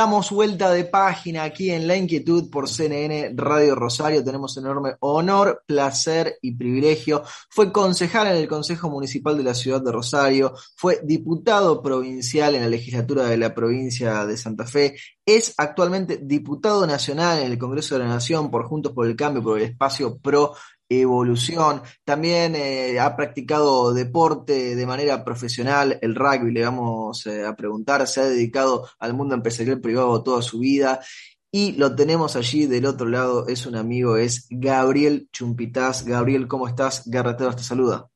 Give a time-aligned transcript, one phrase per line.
[0.00, 4.24] Damos vuelta de página aquí en La Inquietud por CNN Radio Rosario.
[4.24, 7.22] Tenemos enorme honor, placer y privilegio.
[7.50, 12.62] Fue concejal en el Consejo Municipal de la Ciudad de Rosario, fue diputado provincial en
[12.62, 14.96] la legislatura de la provincia de Santa Fe,
[15.26, 19.42] es actualmente diputado nacional en el Congreso de la Nación por Juntos por el Cambio,
[19.42, 20.54] por el espacio pro
[20.90, 21.82] evolución.
[22.04, 28.06] También eh, ha practicado deporte de manera profesional, el rugby, le vamos eh, a preguntar,
[28.08, 31.00] se ha dedicado al mundo empresarial privado toda su vida.
[31.52, 36.04] Y lo tenemos allí del otro lado, es un amigo, es Gabriel Chumpitaz.
[36.04, 37.08] Gabriel, ¿cómo estás?
[37.08, 38.08] Garretero te saluda.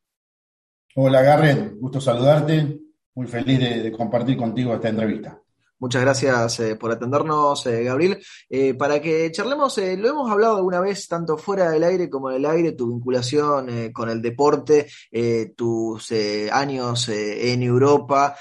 [0.97, 2.81] Hola Garret, gusto saludarte,
[3.15, 5.44] muy feliz de compartir contigo esta entrevista.
[5.85, 8.19] Muchas gracias eh, por atendernos, eh, Gabriel.
[8.49, 12.37] Eh, para que charlemos, lo hemos hablado alguna vez, tanto fuera del aire como en
[12.37, 14.87] el aire, tu vinculación con el deporte,
[15.55, 16.13] tus
[16.53, 18.35] años en Europa,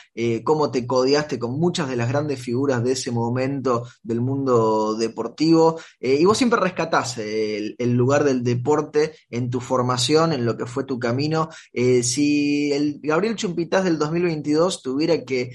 [0.44, 5.80] cómo te codiaste con muchas de las grandes figuras de ese momento del mundo deportivo.
[6.00, 10.86] y vos siempre rescatás el, lugar del deporte en tu formación, en lo que fue
[10.86, 11.50] tu camino.
[11.74, 15.52] si el Gabriel Chumpitaz del 2022 tuviera que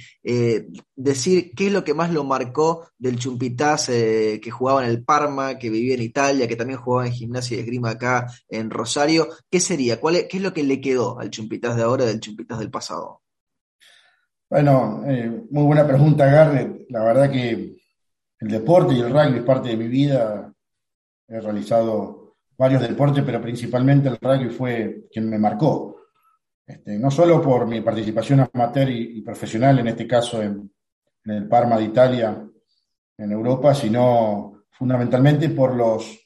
[0.96, 5.04] decir qué es lo que más lo marcó del Chumpitaz eh, que jugaba en el
[5.04, 9.28] Parma, que vivía en Italia, que también jugaba en gimnasia y esgrima acá en Rosario?
[9.50, 10.00] ¿Qué sería?
[10.00, 13.22] ¿Cuál ¿Qué es lo que le quedó al Chumpitaz de ahora del Chumpitaz del pasado?
[14.50, 16.86] Bueno, eh, muy buena pregunta, Garrett.
[16.88, 17.76] La verdad que
[18.40, 20.52] el deporte y el rugby es parte de mi vida.
[21.28, 25.96] He realizado varios deportes, pero principalmente el rugby fue quien me marcó.
[26.66, 30.70] Este, no solo por mi participación amateur y profesional, en este caso en,
[31.24, 32.48] en el Parma de Italia,
[33.18, 36.18] en Europa, sino fundamentalmente por los,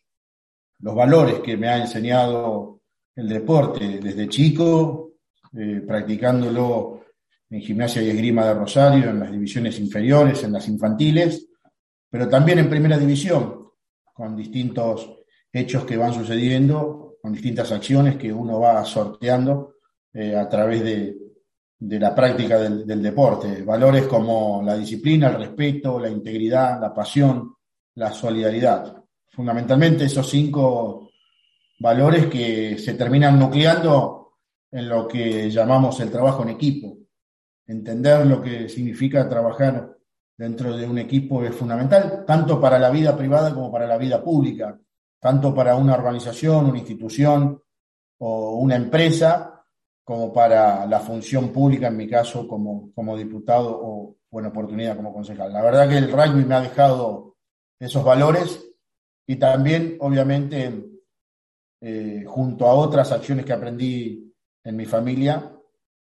[0.81, 2.81] los valores que me ha enseñado
[3.15, 5.12] el deporte desde chico,
[5.55, 7.05] eh, practicándolo
[7.50, 11.49] en gimnasia y esgrima de Rosario, en las divisiones inferiores, en las infantiles,
[12.09, 13.69] pero también en primera división,
[14.12, 15.19] con distintos
[15.53, 19.77] hechos que van sucediendo, con distintas acciones que uno va sorteando
[20.12, 21.16] eh, a través de,
[21.84, 23.62] de la práctica del, deporte.
[23.62, 27.56] Valores como la disciplina, el respeto, la integridad, la pasión,
[27.97, 29.03] la solidaridad.
[29.28, 31.10] Fundamentalmente esos cinco
[31.81, 34.34] valores que se terminan nucleando
[34.71, 36.98] en lo que llamamos el trabajo en equipo.
[37.66, 39.97] Entender lo que significa trabajar
[40.38, 44.22] dentro de un equipo es fundamental, tanto para la vida privada como para la vida
[44.22, 44.78] pública,
[45.19, 47.60] tanto para una organización, una institución
[48.19, 49.52] o una empresa,
[50.05, 55.13] como para la función pública, en mi caso, como, como diputado o buena oportunidad como
[55.13, 55.53] concejal.
[55.53, 57.37] La verdad que el rugby me ha dejado
[57.79, 58.65] esos valores
[59.27, 60.93] y también, obviamente,
[61.81, 64.33] eh, junto a otras acciones que aprendí
[64.65, 65.53] en mi familia,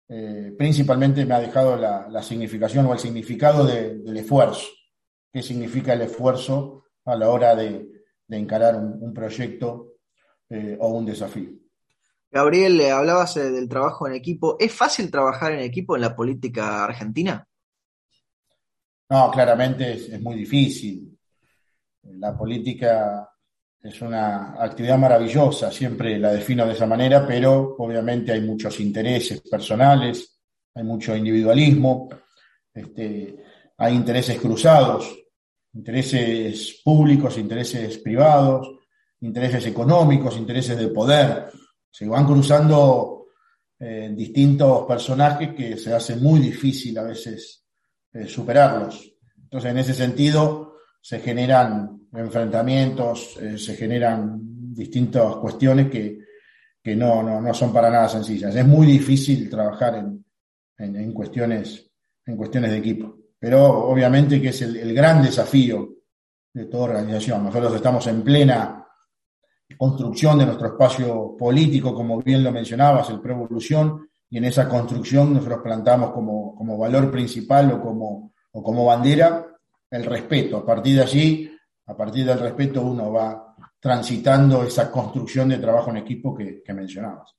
[0.08, 4.66] eh, principalmente me ha dejado la, significación o el significado del esfuerzo.
[5.32, 7.88] ¿Qué significa el esfuerzo a la hora de,
[8.28, 9.94] encarar un, proyecto
[10.48, 11.50] eh, o un desafío?
[12.30, 14.56] Gabriel, le hablabas eh, del trabajo en equipo.
[14.58, 17.46] ¿Es fácil trabajar en equipo en la política argentina?
[19.08, 21.18] No, claramente es, muy difícil.
[22.02, 23.28] La política
[23.82, 29.40] es una actividad maravillosa, siempre la defino de esa manera, pero obviamente hay muchos intereses
[29.40, 30.40] personales,
[30.74, 32.08] hay mucho individualismo,
[32.72, 33.42] este,
[33.78, 35.12] hay intereses cruzados,
[35.72, 38.70] intereses públicos, intereses privados,
[39.20, 41.50] intereses económicos, intereses de poder
[41.90, 43.26] se van cruzando
[43.78, 47.64] eh, distintos personajes que se hace muy difícil a veces
[48.12, 49.14] eh, superarlos.
[49.42, 54.38] Entonces, en ese sentido, se generan enfrentamientos, eh, se generan
[54.74, 56.18] distintas cuestiones que,
[56.96, 58.54] no, no, son para nada sencillas.
[58.54, 60.24] Es muy difícil trabajar en,
[60.78, 61.90] en, cuestiones,
[62.26, 63.16] en cuestiones de equipo.
[63.38, 65.88] Pero obviamente que es el, el gran desafío
[66.52, 67.44] de toda organización.
[67.44, 68.79] Nosotros estamos en plena
[69.76, 75.34] construcción de nuestro espacio político, como bien lo mencionabas, el Prevolución, y en esa construcción
[75.34, 79.46] nosotros plantamos como, como valor principal o como, o como bandera
[79.90, 80.58] el respeto.
[80.58, 81.50] A partir de allí,
[81.86, 86.72] a partir del respeto, uno va transitando esa construcción de trabajo en equipo que, que
[86.72, 87.34] mencionabas.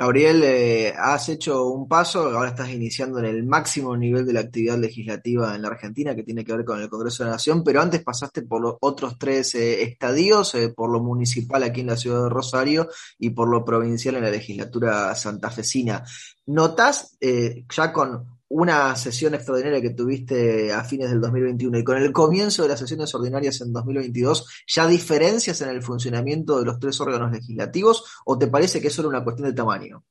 [0.00, 4.40] Gabriel, eh, has hecho un paso, ahora estás iniciando en el máximo nivel de la
[4.40, 7.62] actividad legislativa en la Argentina, que tiene que ver con el Congreso de la Nación,
[7.62, 11.88] pero antes pasaste por los otros tres eh, estadios, eh, por lo municipal aquí en
[11.88, 12.88] la ciudad de Rosario
[13.18, 16.02] y por lo provincial en la legislatura santafesina.
[16.46, 22.12] ¿Notas ya con una sesión extraordinaria que tuviste a fines del 2021 y con el
[22.12, 27.00] comienzo de las sesiones ordinarias en 2022, ¿ya diferencias en el funcionamiento de los tres
[27.00, 30.04] órganos legislativos o te parece que es solo una cuestión de tamaño?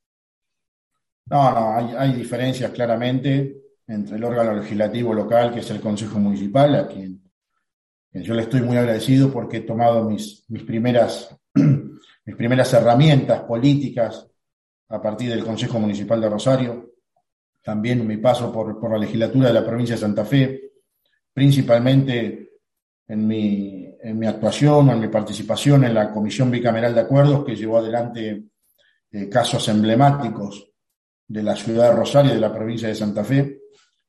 [1.26, 6.76] No, no, hay, diferencias claramente entre el órgano legislativo local, que es el Consejo Municipal,
[6.76, 7.22] a quien,
[8.14, 14.26] yo le estoy muy agradecido porque he tomado mis, mis, primeras, mis primeras herramientas políticas
[14.88, 16.89] a partir del Consejo Municipal de Rosario
[17.62, 20.72] también mi paso por, la legislatura de la provincia de Santa Fe,
[21.34, 22.52] principalmente
[23.08, 27.46] en mi, en mi actuación o en mi participación en la Comisión Bicameral de Acuerdos
[27.46, 28.44] que llevó adelante
[29.12, 30.72] eh, casos emblemáticos
[31.28, 33.60] de la ciudad de Rosario y de la provincia de Santa Fe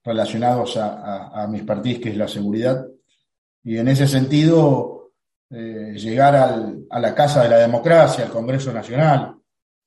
[0.02, 2.86] relacionados a, mis partidos, que es la seguridad.
[3.62, 5.12] Y en ese sentido,
[5.50, 6.34] eh, llegar
[6.88, 9.39] a la Casa de la Democracia, al Congreso Nacional,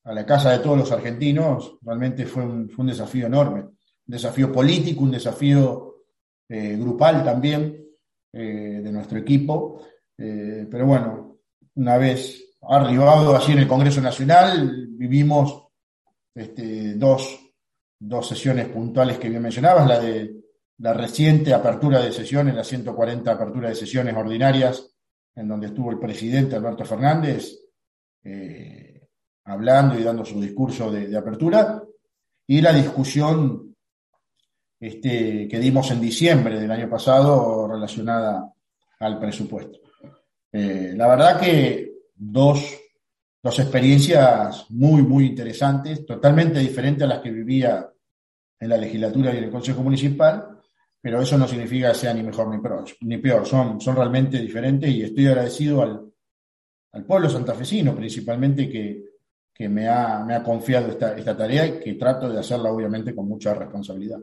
[0.06, 3.62] a la casa de todos los argentinos, realmente fue un, fue un desafío enorme.
[3.62, 3.72] Un
[4.06, 6.04] desafío político, un desafío
[6.50, 7.86] eh, grupal también
[8.34, 9.82] eh, de nuestro equipo.
[10.18, 11.40] Eh, pero bueno,
[11.76, 15.68] una vez arribado así en el Congreso Nacional, vivimos
[16.36, 17.40] este, dos,
[18.00, 20.44] dos sesiones puntuales que bien mencionabas, la de
[20.80, 24.96] la reciente apertura de sesiones, la 140 apertura de sesiones ordinarias,
[25.36, 27.58] en donde estuvo el presidente Alberto Fernández,
[29.46, 31.84] hablando y dando su discurso de, apertura,
[32.48, 33.76] y la discusión
[34.80, 38.54] este, que dimos en diciembre del año pasado relacionada
[39.00, 39.80] al presupuesto.
[40.52, 42.80] Eh, la verdad que dos,
[43.42, 47.90] dos experiencias muy, muy interesantes, totalmente diferentes a las que vivía
[48.60, 50.60] en la legislatura y en el Consejo Municipal,
[51.02, 53.46] pero eso no significa que sea ni mejor ni peor, ni peor.
[53.46, 56.14] Son, son realmente diferentes y estoy agradecido al,
[56.94, 59.13] al pueblo santafesino principalmente que,
[59.64, 63.16] que me ha, me ha confiado esta, esta tarea y que trato de hacerla obviamente
[63.16, 64.20] con mucha responsabilidad.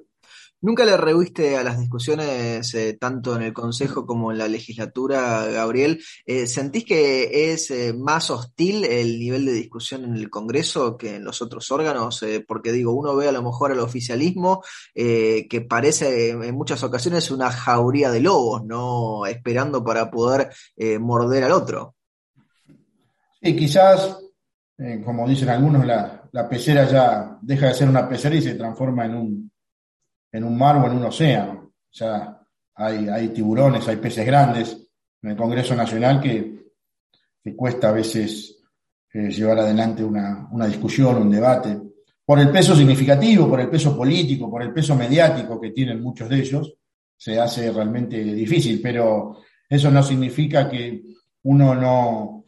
[0.60, 5.46] ¿Nunca le rehuiste a las discusiones eh, tanto en el Consejo como en la legislatura,
[5.46, 6.04] Gabriel?
[6.26, 11.16] Eh, ¿Sentís que es eh, más hostil el nivel de discusión en el Congreso que
[11.16, 12.22] en los otros órganos?
[12.46, 14.62] porque digo, uno ve a lo mejor al oficialismo
[14.94, 19.24] que parece en muchas ocasiones una jauría de lobos, ¿no?
[19.24, 20.50] Esperando para poder
[21.00, 21.94] morder al otro.
[23.42, 24.18] Sí, quizás
[24.82, 29.04] eh, como dicen algunos, la, pecera ya deja de ser una pecera y se transforma
[29.04, 29.52] en un,
[30.32, 31.74] en un mar o en un océano.
[31.92, 32.40] Ya
[32.74, 34.88] hay, hay tiburones, hay peces grandes
[35.22, 36.72] en el Congreso Nacional que,
[37.42, 38.58] que cuesta a veces
[39.12, 41.78] eh, llevar adelante una, una discusión, un debate,
[42.24, 46.28] por el peso significativo, por el peso político, por el peso mediático que tienen muchos
[46.28, 46.74] de ellos,
[47.18, 51.02] se hace realmente difícil, pero eso no significa que
[51.42, 52.39] uno no,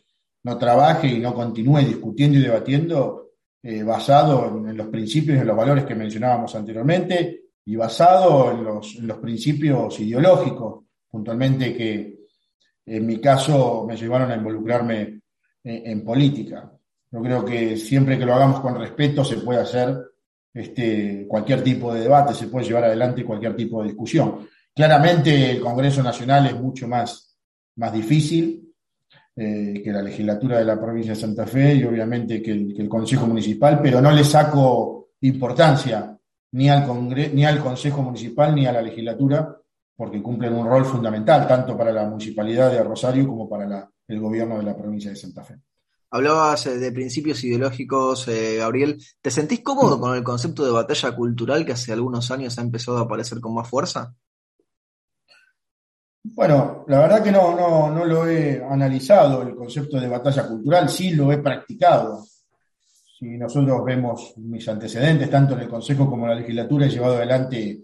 [0.45, 3.31] no trabaje y no continúe discutiendo y debatiendo
[3.63, 8.65] eh, basado en, los principios y en los valores que mencionábamos anteriormente y basado en
[8.65, 12.23] los, en principios ideológicos, puntualmente que
[12.87, 15.21] en mi caso me llevaron a involucrarme
[15.63, 16.73] en, política.
[17.11, 19.97] Yo creo que siempre que lo hagamos con respeto se puede hacer
[20.53, 24.49] este, cualquier tipo de debate, se puede llevar adelante cualquier tipo de discusión.
[24.75, 27.37] Claramente el Congreso Nacional es mucho más,
[27.77, 28.62] más difícil,
[29.35, 33.27] eh, que la legislatura de la provincia de Santa Fe y obviamente que el, Consejo
[33.27, 36.19] Municipal, pero no le saco importancia
[36.53, 36.87] ni al,
[37.35, 39.57] ni al Consejo Municipal ni a la legislatura,
[39.97, 44.59] porque cumplen un rol fundamental tanto para la municipalidad de Rosario como para el gobierno
[44.59, 45.61] de la provincia de Santa Fe.
[46.11, 49.03] Hablabas eh, de principios ideológicos, eh, Gabriel.
[49.23, 52.99] ¿Te sentís cómodo con el concepto de batalla cultural que hace algunos años ha empezado
[52.99, 54.15] a aparecer con más fuerza?
[56.35, 60.89] Bueno, la verdad que no, no, no lo he analizado el concepto de batalla cultural,
[60.89, 62.25] sí lo he practicado.
[63.19, 67.17] Si nosotros vemos mis antecedentes, tanto en el Consejo como en la legislatura, he llevado
[67.17, 67.81] adelante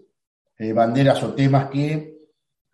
[0.57, 2.17] eh, banderas o temas que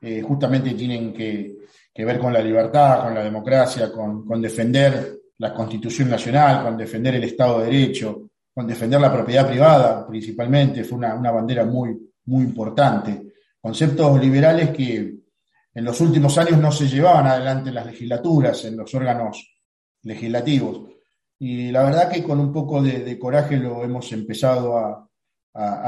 [0.02, 1.58] eh, justamente tienen que,
[1.94, 7.26] ver con la libertad, con la democracia, con, defender la Constitución Nacional, con defender el
[7.26, 10.86] Estado de Derecho, con defender la propiedad privada, principalmente.
[10.86, 13.34] Fue una, una bandera muy, muy importante.
[13.60, 15.25] Conceptos liberales que
[15.76, 19.60] en los últimos años no se llevaban adelante las legislaturas, en los órganos
[20.04, 20.90] legislativos.
[21.38, 25.02] Y la verdad que con un poco de, coraje lo hemos empezado a,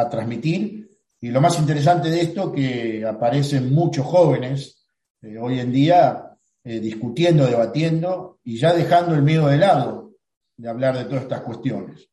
[0.10, 0.90] transmitir.
[1.20, 4.86] Y lo más interesante de esto, que aparecen muchos jóvenes
[5.22, 10.12] eh, hoy en día eh, discutiendo, debatiendo y ya dejando el miedo de lado
[10.56, 12.10] de hablar de todas estas cuestiones.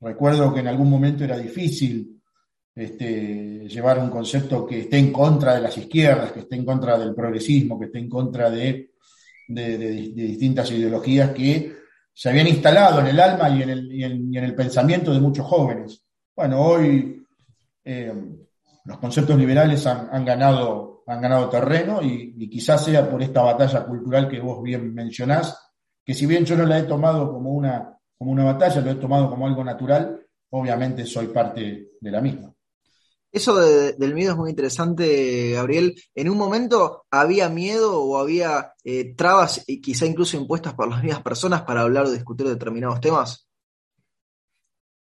[0.00, 2.17] Recuerdo que en algún momento era difícil
[2.78, 6.96] este, llevar un concepto que esté en contra de las izquierdas, que esté en contra
[6.96, 8.92] del progresismo, que esté en contra de,
[9.48, 11.74] distintas ideologías que
[12.12, 16.04] se habían instalado en el alma y en el, pensamiento de muchos jóvenes.
[16.36, 17.20] Bueno, hoy,
[17.84, 18.14] eh,
[18.84, 21.02] los conceptos liberales han, ganado,
[21.50, 25.72] terreno y, quizás sea por esta batalla cultural que vos bien mencionás,
[26.04, 28.96] que si bien yo no la he tomado como una, como una batalla, lo he
[28.96, 30.20] tomado como algo natural,
[30.50, 32.54] obviamente soy parte de la misma.
[33.30, 35.94] Eso del miedo es muy interesante, Gabriel.
[36.14, 41.22] ¿En un momento había miedo o había eh, trabas, quizá incluso impuestas por las mismas
[41.22, 43.46] personas para hablar o discutir determinados temas?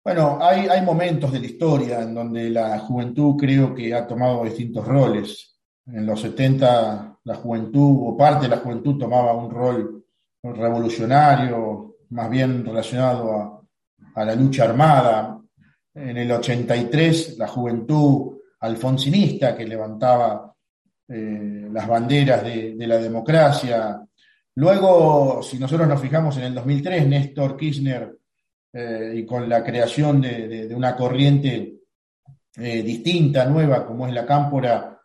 [0.04, 4.44] Bueno, hay, hay momentos de la historia en donde la juventud creo que ha tomado
[4.44, 5.60] distintos roles.
[5.86, 10.06] En los 70 la juventud o parte de la juventud tomaba un rol
[10.44, 13.64] revolucionario, más bien relacionado
[14.16, 15.40] a, la lucha armada.
[15.96, 20.54] En el 83 la juventud alfonsinista que levantaba
[21.08, 24.02] eh, las banderas de, la democracia.
[24.56, 28.18] Luego, si nosotros nos fijamos en el 2003, Néstor Kirchner
[28.72, 31.76] eh, y con la creación de, una corriente
[32.56, 35.00] eh, distinta, nueva, como es la cámpora,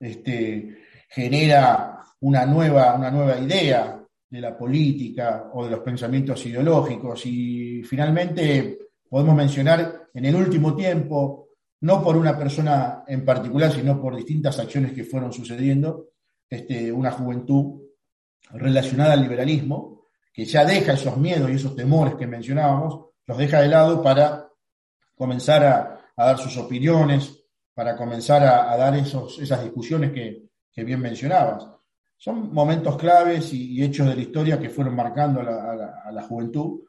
[0.00, 7.26] este, genera una nueva, una nueva idea de la política o de los pensamientos ideológicos.
[7.26, 8.78] Y finalmente
[9.14, 11.50] podemos mencionar en el último tiempo,
[11.82, 16.08] no por una persona en particular, sino por distintas acciones que fueron sucediendo,
[16.50, 17.80] este, una juventud
[18.54, 23.60] relacionada al liberalismo, que ya deja esos miedos y esos temores que mencionábamos, los deja
[23.60, 24.48] de lado para
[25.14, 27.40] comenzar a, dar sus opiniones,
[27.72, 30.48] para comenzar a, dar esos, esas discusiones que,
[30.82, 31.68] bien mencionabas.
[32.16, 36.80] Son momentos claves y, hechos de la historia que fueron marcando a la, juventud.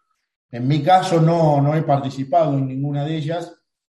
[0.52, 3.54] En mi caso no, no he participado en ninguna de ellas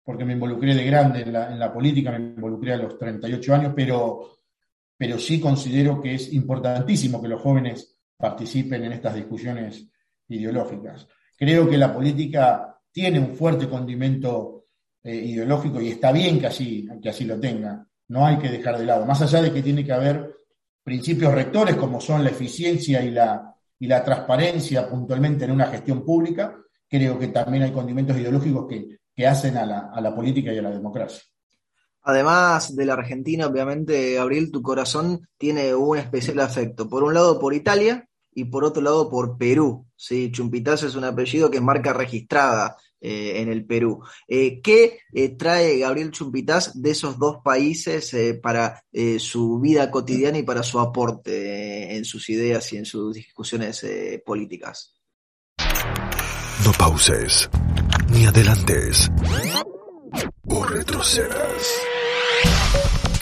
[0.04, 3.56] porque me involucré de grande en la, en la política, me involucré a los 38
[3.56, 4.38] años, pero,
[4.96, 9.88] pero sí considero que es importantísimo que los jóvenes participen en estas discusiones
[10.28, 11.08] ideológicas.
[11.36, 14.68] Creo que la política tiene un fuerte condimento
[15.04, 17.86] eh, ideológico y está bien que así, que así lo tenga.
[18.08, 19.06] No hay que dejar de lado.
[19.06, 20.36] Más allá de que tiene que haber
[20.84, 26.04] principios rectores como son la eficiencia y la, y la transparencia puntualmente en una gestión
[26.04, 26.56] pública,
[26.88, 30.58] creo que también hay condimentos ideológicos que, que hacen a la, a la política y
[30.58, 31.22] a la democracia.
[32.08, 36.88] Además de la Argentina, obviamente, Gabriel, tu corazón tiene un especial afecto.
[36.88, 39.88] Por un lado, por Italia y por otro lado, por Perú.
[39.96, 40.32] ¿sí?
[40.32, 44.02] Chumpitaz es un apellido que marca registrada eh, en el Perú.
[44.28, 48.82] Eh, ¿Qué eh, trae Gabriel Chumpitaz de esos dos países para
[49.20, 53.86] su vida cotidiana y para su aporte en sus ideas y en sus discusiones
[54.26, 54.96] políticas?
[56.64, 57.48] No pauses,
[58.12, 59.12] ni adelantes,
[60.48, 61.82] o retrocedas.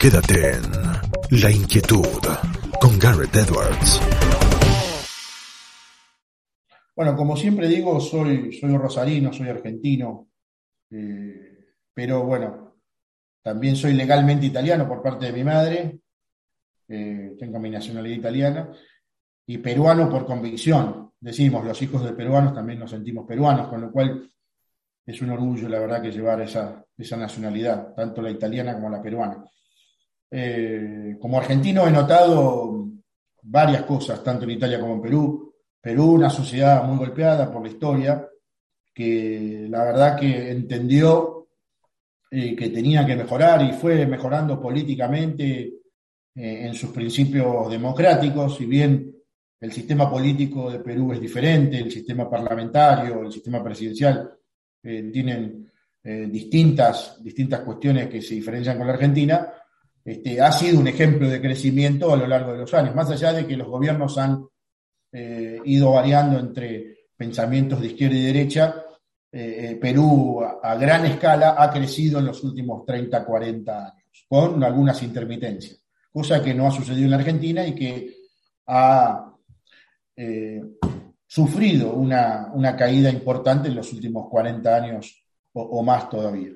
[0.00, 0.62] Quédate en
[1.42, 2.22] La Inquietud
[2.80, 4.00] con Garrett Edwards.
[6.96, 10.28] Bueno, como siempre digo, soy, soy rosarino, soy argentino,
[10.90, 12.76] eh, pero bueno,
[13.42, 15.98] también soy legalmente italiano por parte de mi madre,
[16.88, 18.70] eh, tengo mi nacionalidad italiana,
[19.46, 21.12] y peruano por convicción.
[21.18, 24.30] Decimos, los hijos de peruanos también nos sentimos peruanos, con lo cual
[25.04, 29.02] es un orgullo, la verdad, que llevar esa, esa nacionalidad, tanto la italiana como la
[29.02, 29.44] peruana.
[30.30, 32.88] Eh, como argentino he notado
[33.42, 35.53] varias cosas, tanto en Italia como en Perú.
[35.84, 38.26] Perú, una sociedad muy golpeada por la historia,
[38.94, 41.48] que la verdad que entendió
[42.30, 45.60] eh, que tenía que mejorar y fue mejorando políticamente
[46.34, 49.14] eh, en sus principios democráticos, si bien
[49.60, 54.30] el sistema político de Perú es diferente, el sistema parlamentario, el sistema presidencial
[54.82, 55.70] tienen
[56.02, 59.52] eh, distintas, distintas cuestiones que se diferencian con la Argentina,
[60.02, 63.34] este, ha sido un ejemplo de crecimiento a lo largo de los años, más allá
[63.34, 64.46] de que los gobiernos han
[65.14, 68.74] eh, ido variando entre pensamientos de izquierda y derecha,
[69.30, 75.02] eh, Perú a, gran escala ha crecido en los últimos 30, 40 años, con algunas
[75.02, 75.80] intermitencias,
[76.12, 78.16] cosa que no ha sucedido en la Argentina y que
[78.66, 79.30] ha
[81.26, 86.50] sufrido una, una caída importante en los últimos 40 años o, más todavía.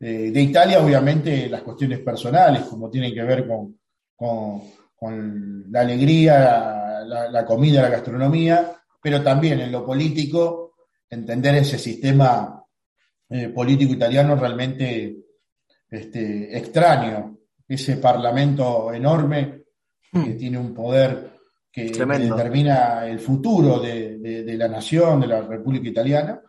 [0.00, 3.78] Eh, de Italia, obviamente, las cuestiones personales, como tienen que ver con,
[4.16, 6.75] con, la alegría,
[7.06, 10.74] la, comida, la gastronomía, pero también en lo político,
[11.08, 12.64] entender ese sistema
[13.28, 15.16] eh, político italiano realmente
[15.88, 19.64] este, extraño, ese parlamento enorme
[20.12, 20.36] que hmm.
[20.36, 21.36] tiene un poder
[21.70, 26.40] que determina el futuro de, de, la nación, de la República Italiana,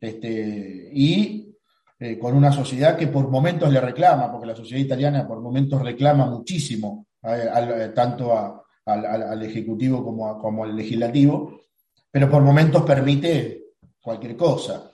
[0.00, 1.54] este, y
[2.00, 5.80] eh, con una sociedad que por momentos le reclama, porque la sociedad italiana por momentos
[5.80, 11.62] reclama muchísimo, eh, tanto al, Ejecutivo como, como al Legislativo,
[12.10, 13.62] pero por momentos permite
[14.00, 14.90] cualquier cosa.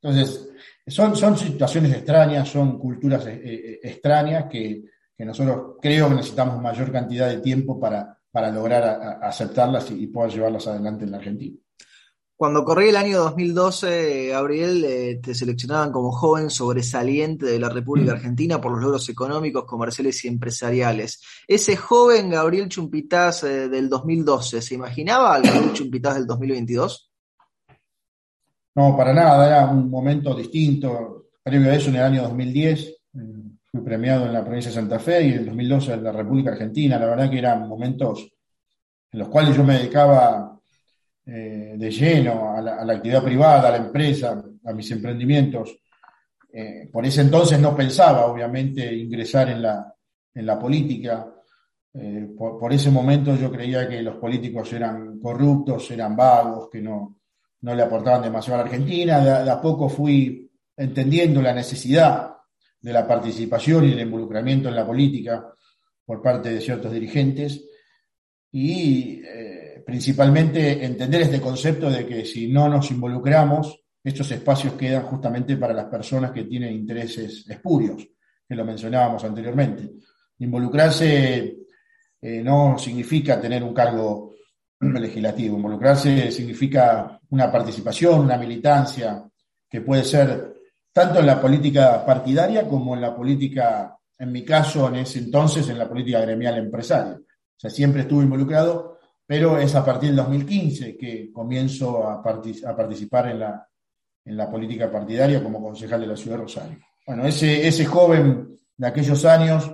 [0.00, 0.50] Entonces,
[0.86, 4.84] son, son situaciones extrañas, son culturas eh, eh, extrañas que,
[5.18, 10.32] nosotros creo que necesitamos mayor cantidad de tiempo para, para lograr aceptarlas y, y poder
[10.32, 11.58] llevarlas adelante en la Argentina.
[12.40, 18.12] Cuando corrí el año 2012, Gabriel, eh, te seleccionaban como joven sobresaliente de la República
[18.12, 18.14] mm.
[18.14, 21.20] Argentina por los logros económicos, comerciales y empresariales.
[21.46, 27.12] Ese joven Gabriel Chumpitaz eh, del 2012, ¿se imaginaba al Gabriel Chumpitaz del 2022?
[28.74, 31.26] No, para nada, era un momento distinto.
[31.42, 32.96] Previo a eso, en el año 2010, eh,
[33.70, 36.52] fui premiado en la provincia de Santa Fe y en el 2012 en la República
[36.52, 36.98] Argentina.
[36.98, 38.32] La verdad que eran momentos
[39.12, 40.49] en los cuales yo me dedicaba
[41.26, 45.76] eh, de lleno a la, actividad privada, a la empresa, a mis emprendimientos.
[46.52, 49.94] Eh, por ese entonces no pensaba, obviamente, ingresar en la,
[50.34, 51.32] en la política.
[51.92, 57.18] Eh, por, ese momento yo creía que los políticos eran corruptos, eran vagos, que no,
[57.60, 59.20] no le aportaban demasiado a la Argentina.
[59.20, 62.34] De, a poco fui entendiendo la necesidad
[62.80, 65.52] de la participación y el involucramiento en la política
[66.04, 67.62] por parte de ciertos dirigentes.
[68.52, 69.22] Y
[69.90, 75.74] principalmente entender este concepto de que si no nos involucramos, estos espacios quedan justamente para
[75.74, 78.06] las personas que tienen intereses espurios,
[78.48, 79.90] que lo mencionábamos anteriormente.
[80.38, 81.56] Involucrarse
[82.22, 84.36] eh, no significa tener un cargo
[84.80, 89.28] legislativo, involucrarse significa una participación, una militancia,
[89.68, 90.54] que puede ser
[90.92, 95.68] tanto en la política partidaria como en la política, en mi caso, en ese entonces,
[95.68, 97.14] en la política gremial empresaria.
[97.14, 98.99] O sea, siempre estuve involucrado
[99.30, 103.38] pero es a partir del 2015 que comienzo a, participar en
[104.36, 106.78] la, política partidaria como concejal de la ciudad de Rosario.
[107.06, 109.72] Bueno, ese joven de aquellos años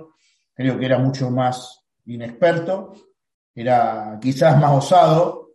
[0.53, 2.93] creo que era mucho más inexperto,
[3.55, 5.53] era quizás más osado,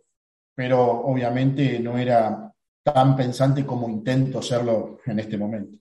[0.53, 5.77] pero obviamente no era tan pensante como intento serlo en este momento.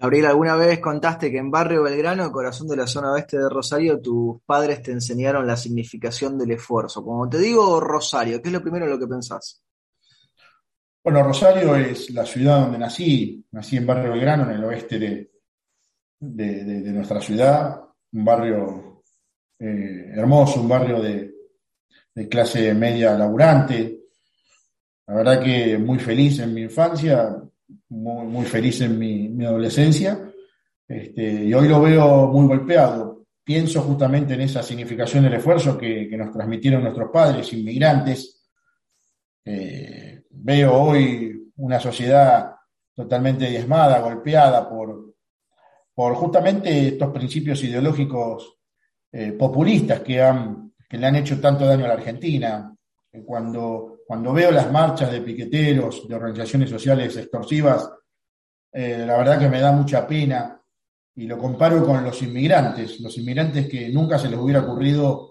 [0.00, 4.00] Gabriel, alguna vez contaste que en Barrio Belgrano, corazón de la zona oeste de Rosario,
[4.00, 7.04] tus padres te enseñaron la significación del esfuerzo.
[7.04, 9.62] Como te digo Rosario, ¿qué es lo primero en lo que pensás?
[11.04, 13.44] Bueno, Rosario es la ciudad donde nací.
[13.50, 15.30] Nací en Barrio Belgrano, en el oeste de,
[16.18, 17.82] de, nuestra ciudad.
[18.12, 19.02] Un barrio
[19.58, 21.30] eh, hermoso, un barrio de,
[22.14, 24.00] de clase media laburante.
[25.08, 27.36] La verdad que muy feliz en mi infancia
[27.90, 30.32] muy, feliz en mi, adolescencia
[30.86, 33.26] este, y hoy lo veo muy golpeado.
[33.44, 38.48] Pienso justamente en esa significación del esfuerzo que, nos transmitieron nuestros padres, inmigrantes.
[39.44, 42.54] Eh, veo hoy una sociedad
[42.94, 45.14] totalmente diezmada, golpeada por,
[45.94, 48.58] por justamente estos principios ideológicos
[49.12, 52.74] eh, populistas que, han, que le han hecho tanto daño a la Argentina.
[53.24, 57.88] Cuando cuando veo las marchas de piqueteros, de organizaciones sociales extorsivas,
[58.72, 60.60] eh, la verdad que me da mucha pena
[61.14, 65.30] y lo comparo con los inmigrantes, los inmigrantes que nunca se les hubiera ocurrido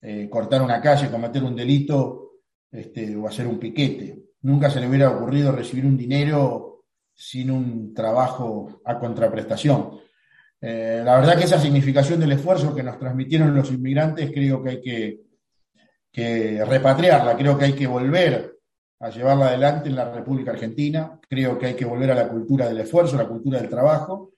[0.00, 2.38] eh, cortar una calle, cometer un delito
[2.72, 4.18] este, o hacer un piquete.
[4.40, 9.90] Nunca se les hubiera ocurrido recibir un dinero sin un trabajo a contraprestación.
[10.58, 14.70] Eh, la verdad que esa significación del esfuerzo que nos transmitieron los inmigrantes creo que
[14.70, 15.25] hay que
[16.16, 18.58] que repatriarla, creo que hay que volver
[19.00, 22.66] a llevarla adelante en la República Argentina, creo que hay que volver a la cultura
[22.66, 24.32] del esfuerzo, la cultura del trabajo,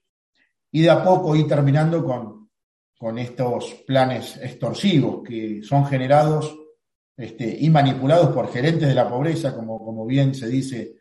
[0.73, 2.49] y de a poco ir terminando con,
[2.97, 6.53] con estos planes extorsivos que son generados
[7.15, 10.95] este, y manipulados por gerentes de la pobreza, como, como bien se dice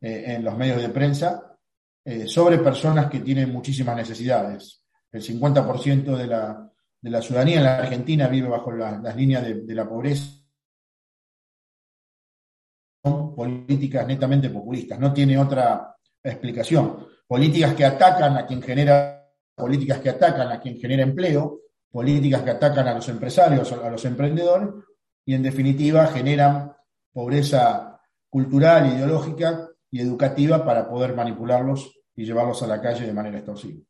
[0.00, 1.56] eh, en los medios de prensa,
[2.04, 4.82] eh, sobre personas que tienen muchísimas necesidades.
[5.12, 6.68] El 50% de la,
[7.00, 10.24] de la ciudadanía en la Argentina vive bajo las líneas de, la pobreza.
[13.04, 17.06] Son políticas netamente populistas, no tiene otra explicación.
[17.26, 22.50] Políticas que atacan a quien genera, políticas que atacan a quien genera empleo, políticas que
[22.50, 24.68] atacan a los empresarios, a los emprendedores,
[25.24, 26.72] y en definitiva generan
[27.12, 33.38] pobreza cultural, ideológica y educativa para poder manipularlos y llevarlos a la calle de manera
[33.38, 33.80] extorsiva.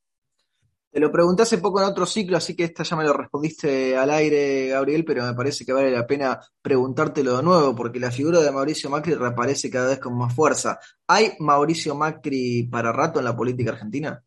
[0.97, 3.95] Te lo pregunté hace poco en otro ciclo, así que esta ya me lo respondiste
[3.99, 8.11] al aire, Gabriel, pero me parece que vale la pena preguntártelo de nuevo, porque la
[8.11, 10.79] figura de Mauricio Macri reaparece cada vez con más fuerza.
[11.07, 14.25] ¿Hay Mauricio Macri para rato en la política argentina?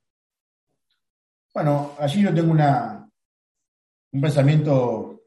[1.56, 3.10] Bueno, allí yo tengo una,
[4.12, 5.24] un pensamiento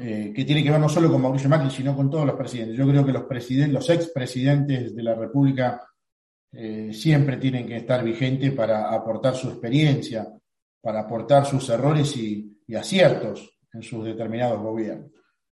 [0.00, 2.78] eh, que tiene que ver no solo con Mauricio Macri, sino con todos los presidentes.
[2.78, 5.86] Yo creo que los presidentes, los expresidentes de la República
[6.50, 10.26] eh, siempre tienen que estar vigentes para aportar su experiencia,
[10.86, 15.10] para aportar sus errores y, aciertos en sus determinados gobiernos.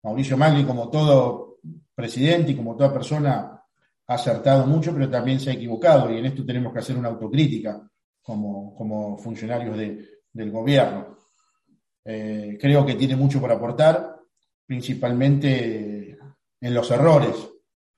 [0.03, 1.59] Mauricio Magli, como todo
[1.95, 3.63] presidente y como toda persona
[4.07, 7.87] acertado mucho, pero también se ha equivocado, y en esto tenemos que hacer una autocrítica
[8.23, 11.19] como, funcionarios del gobierno.
[12.07, 14.17] Eh, creo que tiene mucho por aportar,
[14.65, 16.17] principalmente
[16.59, 17.37] en los errores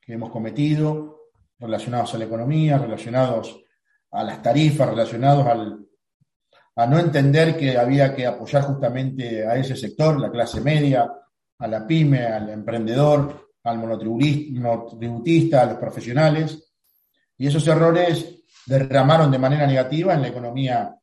[0.00, 1.28] que hemos cometido
[1.60, 3.62] relacionados a la economía, relacionados
[4.10, 5.89] a las tarifas, relacionados al,
[6.80, 11.12] a no entender que había que apoyar justamente a ese sector, la clase media,
[11.58, 16.72] a la pyme, al emprendedor, al monotributista, a los profesionales.
[17.36, 20.96] Y esos errores derramaron de manera negativa en la economía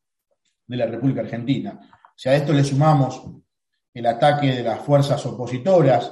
[0.66, 1.80] de la República Argentina.
[2.16, 3.22] Si a esto le sumamos
[3.94, 6.12] el ataque de las fuerzas opositoras,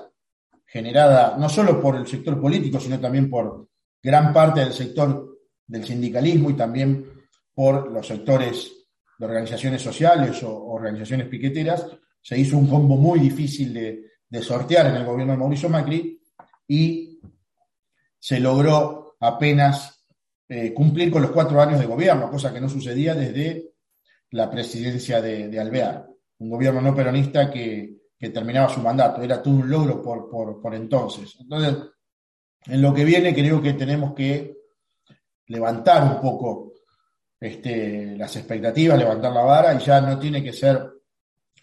[0.64, 3.68] generada no solo por el sector político, sino también por
[4.04, 7.04] gran parte del sector del sindicalismo y también
[7.56, 8.85] por los sectores
[9.18, 11.86] de organizaciones sociales o organizaciones piqueteras,
[12.22, 14.02] se hizo un combo muy difícil de,
[14.42, 16.20] sortear en el gobierno de Mauricio Macri
[16.68, 17.22] y
[18.20, 20.06] se logró apenas
[20.50, 23.76] eh, cumplir con los cuatro años de gobierno, cosa que no sucedía desde
[24.32, 26.06] la presidencia de, Alvear,
[26.40, 27.94] un gobierno no peronista que,
[28.34, 31.38] terminaba su mandato, era todo un logro por, por entonces.
[31.40, 31.78] Entonces,
[32.66, 34.58] en lo que viene creo que tenemos que
[35.48, 36.74] levantar un poco
[37.46, 40.92] este, las expectativas, levantar la vara y ya no tiene que ser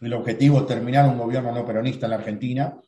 [0.01, 2.81] el objetivo terminar un gobierno no peronista en la Argentina,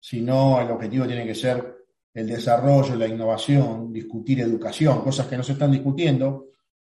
[0.00, 5.42] sino el objetivo tiene que ser el desarrollo, la innovación, discutir educación, cosas que no
[5.42, 6.48] se están discutiendo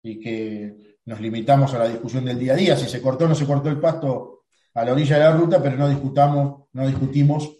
[0.02, 2.76] y que nos limitamos a la discusión del día a día.
[2.76, 5.62] Si se cortó o no se cortó el pasto a la orilla de la ruta,
[5.62, 7.50] pero no discutamos, no discutimos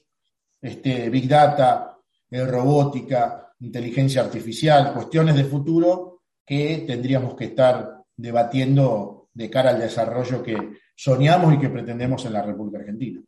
[0.61, 1.99] este, Big Data,
[2.31, 6.16] robótica, inteligencia artificial, cuestiones de futuro
[6.47, 10.57] que tendríamos que estar debatiendo de cara al desarrollo que
[10.95, 13.21] soñamos y que pretendemos en la República Argentina.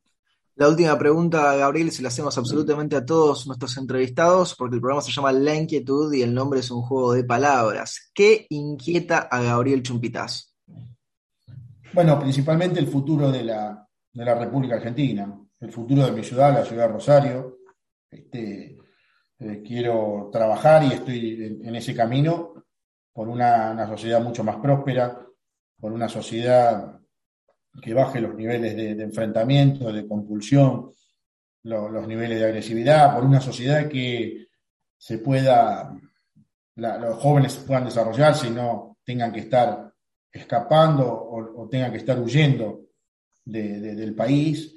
[0.59, 5.03] La última pregunta, Gabriel, se la hacemos absolutamente a todos nuestros entrevistados, porque el programa
[5.03, 8.11] se llama La Inquietud y el nombre es un juego de palabras.
[8.13, 10.53] ¿Qué inquieta a Gabriel Chumpitaz?
[11.93, 16.89] Bueno, principalmente el futuro de la, República Argentina, el futuro de mi ciudad, la ciudad
[16.89, 17.59] de Rosario.
[18.11, 18.79] Este,
[19.39, 22.48] eh, quiero trabajar y estoy en ese camino
[23.13, 25.21] por una, sociedad mucho más próspera,
[25.79, 27.01] por una sociedad
[27.81, 30.93] que baje los niveles de, enfrentamiento, de compulsión,
[31.63, 34.47] los niveles de agresividad, por una sociedad que
[34.97, 35.95] se pueda,
[36.75, 39.93] los jóvenes puedan desarrollarse y no tengan que estar
[40.31, 42.87] escapando o, tengan que estar huyendo
[43.45, 44.77] del país,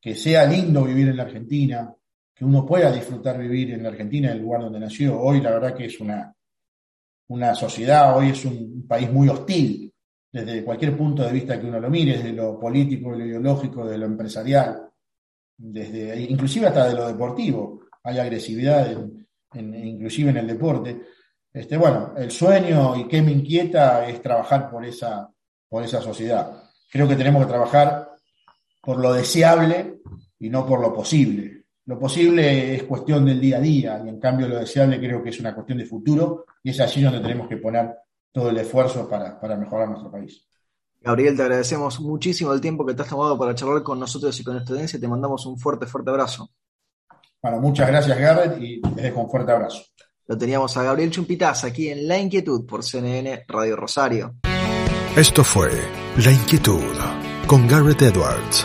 [0.00, 1.94] que sea lindo vivir en la Argentina,
[2.34, 5.20] que uno pueda disfrutar vivir en la Argentina, en el lugar donde nació.
[5.20, 6.34] Hoy la verdad que es una,
[7.30, 9.92] una sociedad, hoy es un país muy hostil,
[10.32, 13.86] desde cualquier punto de vista que uno lo mire, desde lo político, de lo ideológico,
[13.86, 14.88] de lo empresarial,
[15.56, 17.82] desde, inclusive hasta de lo deportivo.
[18.02, 18.96] Hay agresividad,
[19.54, 21.02] inclusive en el deporte.
[21.52, 25.30] Este, bueno, el sueño y qué me inquieta es trabajar por esa,
[25.68, 26.64] por esa sociedad.
[26.90, 28.10] Creo que tenemos que trabajar
[28.82, 30.00] por lo deseable
[30.38, 31.59] y no por lo posible.
[31.90, 35.30] Lo posible es cuestión del día a día y en cambio lo deseable creo que
[35.30, 37.92] es una cuestión de futuro y es allí donde tenemos que poner
[38.30, 40.46] todo el esfuerzo para, mejorar nuestro país.
[41.00, 44.44] Gabriel, te agradecemos muchísimo el tiempo que te has tomado para charlar con nosotros y
[44.44, 46.48] con esta audiencia y te mandamos un fuerte, fuerte abrazo.
[47.42, 49.82] Bueno, muchas gracias Garrett y les dejo un fuerte abrazo.
[50.28, 54.36] Lo teníamos a Gabriel Chumpitaz aquí en La Inquietud por CNN Radio Rosario.
[55.16, 55.70] Esto fue
[56.24, 56.84] La Inquietud
[57.48, 58.64] con Garrett Edwards.